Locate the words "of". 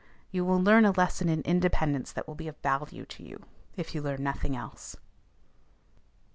2.47-2.57